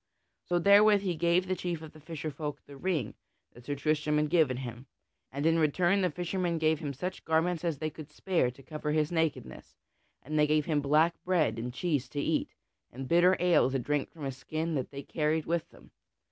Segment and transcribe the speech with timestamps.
[0.45, 3.13] So therewith he gave the chief of the fisher folk the ring
[3.53, 4.87] that Sir Tristram had given him,
[5.31, 8.93] and in return the fishermen gave him such garments as they could spare to cover
[8.93, 9.75] his nakedness;
[10.23, 12.55] and they gave him black bread and cheese to eat,
[12.91, 15.91] and bitter ale to drink from a skin that they carried with them.